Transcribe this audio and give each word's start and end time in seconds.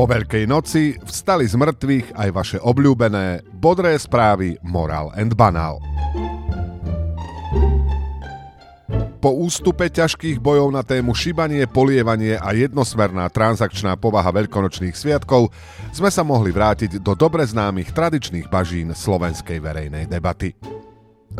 Po 0.00 0.08
Veľkej 0.08 0.48
noci 0.48 0.96
vstali 0.96 1.44
z 1.44 1.60
mŕtvych 1.60 2.16
aj 2.16 2.28
vaše 2.32 2.56
obľúbené 2.56 3.44
bodré 3.60 4.00
správy 4.00 4.56
Moral 4.64 5.12
and 5.12 5.36
Banal. 5.36 5.76
Po 9.20 9.28
ústupe 9.36 9.92
ťažkých 9.92 10.40
bojov 10.40 10.72
na 10.72 10.80
tému 10.80 11.12
šibanie, 11.12 11.68
polievanie 11.68 12.40
a 12.40 12.48
jednosmerná 12.56 13.28
transakčná 13.28 14.00
povaha 14.00 14.32
veľkonočných 14.32 14.96
sviatkov 14.96 15.52
sme 15.92 16.08
sa 16.08 16.24
mohli 16.24 16.48
vrátiť 16.48 16.96
do 17.04 17.12
dobre 17.12 17.44
známych 17.44 17.92
tradičných 17.92 18.48
bažín 18.48 18.96
slovenskej 18.96 19.60
verejnej 19.60 20.08
debaty. 20.08 20.56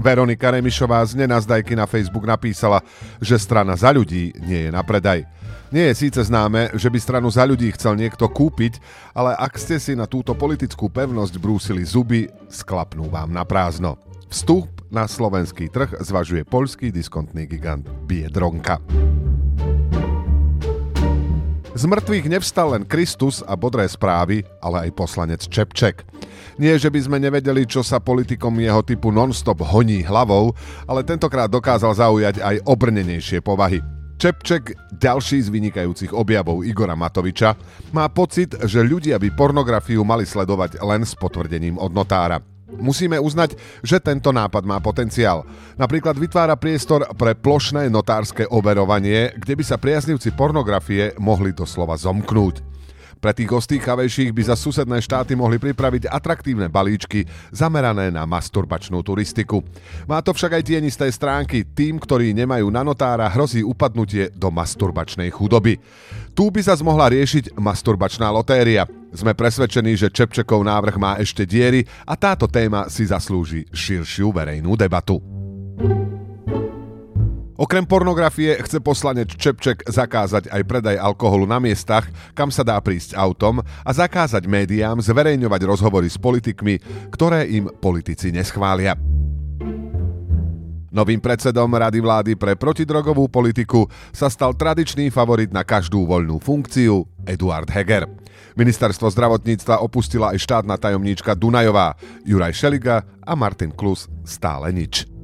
Veronika 0.00 0.48
Remišová 0.48 1.04
z 1.04 1.20
Nenazdajky 1.20 1.76
na 1.76 1.84
Facebook 1.84 2.24
napísala, 2.24 2.80
že 3.20 3.36
strana 3.36 3.76
za 3.76 3.92
ľudí 3.92 4.32
nie 4.42 4.66
je 4.66 4.70
na 4.72 4.80
predaj. 4.80 5.28
Nie 5.70 5.94
je 5.94 6.08
síce 6.08 6.18
známe, 6.26 6.74
že 6.74 6.90
by 6.90 6.98
stranu 6.98 7.30
za 7.30 7.46
ľudí 7.46 7.70
chcel 7.76 7.94
niekto 7.94 8.26
kúpiť, 8.26 8.82
ale 9.14 9.38
ak 9.38 9.54
ste 9.54 9.78
si 9.78 9.94
na 9.94 10.08
túto 10.08 10.34
politickú 10.34 10.90
pevnosť 10.90 11.38
brúsili 11.38 11.86
zuby, 11.86 12.26
sklapnú 12.50 13.06
vám 13.06 13.30
na 13.30 13.46
prázdno. 13.46 13.94
Vstup 14.26 14.66
na 14.90 15.06
slovenský 15.06 15.70
trh 15.70 16.02
zvažuje 16.02 16.42
poľský 16.42 16.90
diskontný 16.90 17.46
gigant 17.46 17.86
Biedronka. 18.06 18.82
Z 21.70 21.86
mŕtvych 21.86 22.26
nevstal 22.26 22.74
len 22.74 22.82
Kristus 22.82 23.46
a 23.46 23.54
bodré 23.54 23.86
správy, 23.86 24.42
ale 24.58 24.90
aj 24.90 24.90
poslanec 24.90 25.40
Čepček. 25.46 26.02
Nie, 26.58 26.74
že 26.76 26.90
by 26.90 26.98
sme 26.98 27.22
nevedeli, 27.22 27.62
čo 27.62 27.86
sa 27.86 28.02
politikom 28.02 28.58
jeho 28.58 28.82
typu 28.82 29.14
non-stop 29.14 29.62
honí 29.62 30.02
hlavou, 30.02 30.50
ale 30.90 31.06
tentokrát 31.06 31.46
dokázal 31.46 31.94
zaujať 31.94 32.42
aj 32.42 32.66
obrnenejšie 32.66 33.38
povahy. 33.40 33.78
Čepček, 34.18 34.76
ďalší 34.98 35.46
z 35.46 35.48
vynikajúcich 35.48 36.12
objavov 36.12 36.66
Igora 36.66 36.98
Matoviča, 36.98 37.56
má 37.94 38.10
pocit, 38.10 38.52
že 38.66 38.84
ľudia 38.84 39.16
by 39.16 39.32
pornografiu 39.32 40.04
mali 40.04 40.28
sledovať 40.28 40.82
len 40.84 41.06
s 41.06 41.16
potvrdením 41.16 41.78
od 41.78 41.94
notára. 41.94 42.49
Musíme 42.80 43.20
uznať, 43.20 43.54
že 43.84 44.00
tento 44.02 44.32
nápad 44.32 44.64
má 44.64 44.80
potenciál. 44.80 45.44
Napríklad 45.76 46.16
vytvára 46.16 46.56
priestor 46.56 47.06
pre 47.14 47.36
plošné 47.36 47.86
notárske 47.92 48.48
overovanie, 48.48 49.36
kde 49.36 49.54
by 49.54 49.64
sa 49.64 49.76
priaznivci 49.76 50.32
pornografie 50.34 51.14
mohli 51.20 51.52
doslova 51.54 51.94
zomknúť. 52.00 52.64
Pre 53.20 53.36
tých 53.36 53.52
ostýchavejších 53.52 54.32
by 54.32 54.42
za 54.48 54.56
susedné 54.56 54.96
štáty 55.04 55.36
mohli 55.36 55.60
pripraviť 55.60 56.08
atraktívne 56.08 56.72
balíčky 56.72 57.28
zamerané 57.52 58.08
na 58.08 58.24
masturbačnú 58.24 59.04
turistiku. 59.04 59.60
Má 60.08 60.24
to 60.24 60.32
však 60.32 60.56
aj 60.56 60.62
tienisté 60.64 61.04
stránky. 61.12 61.68
Tým, 61.68 62.00
ktorí 62.00 62.32
nemajú 62.32 62.72
na 62.72 62.80
notára, 62.80 63.28
hrozí 63.28 63.60
upadnutie 63.60 64.32
do 64.32 64.48
masturbačnej 64.48 65.28
chudoby. 65.28 65.76
Tu 66.32 66.48
by 66.48 66.64
sa 66.64 66.72
mohla 66.80 67.12
riešiť 67.12 67.60
masturbačná 67.60 68.32
lotéria. 68.32 68.88
Sme 69.12 69.36
presvedčení, 69.36 70.00
že 70.00 70.08
Čepčekov 70.08 70.64
návrh 70.64 70.96
má 70.96 71.20
ešte 71.20 71.44
diery 71.44 71.84
a 72.08 72.16
táto 72.16 72.48
téma 72.48 72.88
si 72.88 73.04
zaslúži 73.04 73.68
širšiu 73.68 74.32
verejnú 74.32 74.80
debatu. 74.80 75.20
Okrem 77.60 77.84
pornografie 77.84 78.56
chce 78.56 78.80
poslanec 78.80 79.36
Čepček 79.36 79.84
zakázať 79.84 80.48
aj 80.48 80.62
predaj 80.64 80.96
alkoholu 80.96 81.44
na 81.44 81.60
miestach, 81.60 82.08
kam 82.32 82.48
sa 82.48 82.64
dá 82.64 82.80
prísť 82.80 83.12
autom 83.12 83.60
a 83.60 83.90
zakázať 83.92 84.48
médiám 84.48 84.96
zverejňovať 85.04 85.60
rozhovory 85.68 86.08
s 86.08 86.16
politikmi, 86.16 86.80
ktoré 87.12 87.44
im 87.52 87.68
politici 87.68 88.32
neschvália. 88.32 88.96
Novým 90.88 91.20
predsedom 91.20 91.68
Rady 91.68 92.00
vlády 92.00 92.32
pre 92.40 92.56
protidrogovú 92.56 93.28
politiku 93.28 93.92
sa 94.08 94.32
stal 94.32 94.56
tradičný 94.56 95.12
favorit 95.12 95.52
na 95.52 95.60
každú 95.60 96.08
voľnú 96.08 96.40
funkciu 96.40 97.04
Eduard 97.28 97.68
Heger. 97.68 98.08
Ministerstvo 98.56 99.12
zdravotníctva 99.12 99.84
opustila 99.84 100.32
aj 100.32 100.40
štátna 100.48 100.80
tajomníčka 100.80 101.36
Dunajová, 101.36 101.92
Juraj 102.24 102.56
Šeliga 102.56 103.04
a 103.20 103.36
Martin 103.36 103.70
Klus 103.70 104.08
stále 104.24 104.72
nič. 104.72 105.19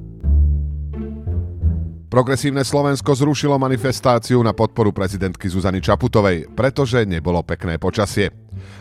Progresívne 2.07 2.63
Slovensko 2.63 3.19
zrušilo 3.19 3.59
manifestáciu 3.59 4.39
na 4.39 4.55
podporu 4.55 4.95
prezidentky 4.95 5.51
Zuzany 5.51 5.83
Čaputovej, 5.83 6.47
pretože 6.55 7.03
nebolo 7.03 7.43
pekné 7.43 7.75
počasie. 7.75 8.31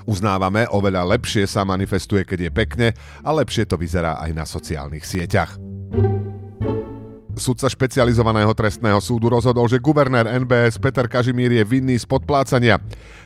Uznávame, 0.07 0.71
oveľa 0.71 1.03
lepšie 1.19 1.43
sa 1.51 1.67
manifestuje, 1.67 2.23
keď 2.23 2.39
je 2.47 2.51
pekne 2.55 2.89
a 3.27 3.31
lepšie 3.35 3.67
to 3.67 3.75
vyzerá 3.75 4.23
aj 4.23 4.31
na 4.31 4.47
sociálnych 4.47 5.03
sieťach. 5.03 5.59
Sudca 7.35 7.67
špecializovaného 7.67 8.55
trestného 8.55 9.03
súdu 9.03 9.27
rozhodol, 9.27 9.67
že 9.67 9.83
guvernér 9.83 10.31
NBS 10.47 10.79
Peter 10.79 11.11
Kažimír 11.11 11.51
je 11.51 11.67
vinný 11.67 11.99
z 11.99 12.07
podplácania. 12.07 12.79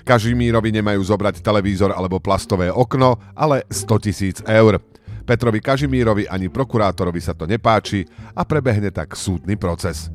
Kažimírovi 0.09 0.81
nemajú 0.81 1.05
zobrať 1.05 1.45
televízor 1.45 1.93
alebo 1.93 2.25
plastové 2.25 2.73
okno, 2.73 3.21
ale 3.37 3.69
100 3.69 4.05
tisíc 4.09 4.41
eur. 4.49 4.81
Petrovi 5.31 5.63
Kažimírovi 5.63 6.27
ani 6.27 6.51
prokurátorovi 6.51 7.23
sa 7.23 7.39
to 7.39 7.47
nepáči 7.47 8.03
a 8.35 8.43
prebehne 8.43 8.91
tak 8.91 9.15
súdny 9.15 9.55
proces. 9.55 10.11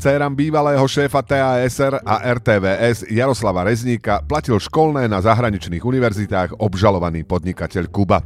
Céram 0.00 0.32
bývalého 0.32 0.80
šéfa 0.88 1.20
TASR 1.20 2.00
a 2.00 2.24
RTVS 2.24 3.12
Jaroslava 3.12 3.68
Rezníka 3.68 4.24
platil 4.24 4.56
školné 4.56 5.04
na 5.04 5.20
zahraničných 5.20 5.84
univerzitách 5.84 6.56
obžalovaný 6.56 7.28
podnikateľ 7.28 7.92
Kuba. 7.92 8.24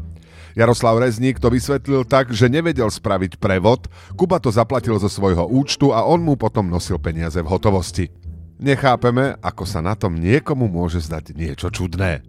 Jaroslav 0.55 1.03
Rezník 1.03 1.43
to 1.43 1.51
vysvetlil 1.51 2.07
tak, 2.07 2.31
že 2.31 2.47
nevedel 2.47 2.87
spraviť 2.87 3.35
prevod, 3.43 3.91
Kuba 4.15 4.39
to 4.39 4.55
zaplatil 4.55 4.95
zo 5.03 5.11
svojho 5.11 5.51
účtu 5.51 5.91
a 5.91 6.07
on 6.07 6.23
mu 6.23 6.39
potom 6.39 6.71
nosil 6.71 7.03
peniaze 7.03 7.43
v 7.43 7.51
hotovosti. 7.51 8.07
Nechápeme, 8.63 9.43
ako 9.43 9.67
sa 9.67 9.83
na 9.83 9.99
tom 9.99 10.15
niekomu 10.15 10.71
môže 10.71 11.03
zdať 11.03 11.35
niečo 11.35 11.67
čudné. 11.75 12.23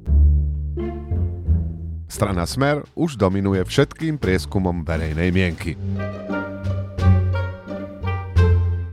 Strana 2.11 2.43
Smer 2.43 2.83
už 2.91 3.15
dominuje 3.15 3.63
všetkým 3.63 4.19
prieskumom 4.19 4.83
verejnej 4.83 5.31
mienky. 5.31 5.79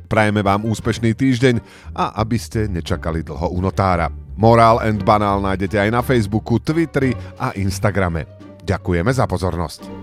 Prajeme 0.06 0.40
vám 0.40 0.62
úspešný 0.62 1.18
týždeň 1.18 1.58
a 1.98 2.14
aby 2.22 2.38
ste 2.38 2.70
nečakali 2.70 3.26
dlho 3.26 3.50
u 3.50 3.58
notára. 3.58 4.08
Morál 4.38 4.78
and 4.86 5.02
Banál 5.02 5.42
nájdete 5.42 5.82
aj 5.82 5.90
na 5.90 6.00
Facebooku, 6.00 6.62
Twitteri 6.62 7.10
a 7.42 7.52
Instagrame. 7.58 8.24
Ďakujeme 8.62 9.10
za 9.10 9.26
pozornosť. 9.26 9.97